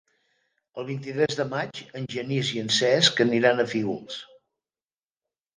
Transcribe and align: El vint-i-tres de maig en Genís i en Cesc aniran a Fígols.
El 0.83 0.87
vint-i-tres 0.87 1.35
de 1.41 1.45
maig 1.51 1.83
en 2.01 2.09
Genís 2.15 2.49
i 2.55 2.63
en 2.63 2.73
Cesc 2.79 3.21
aniran 3.27 3.65
a 3.65 3.67
Fígols. 3.75 4.21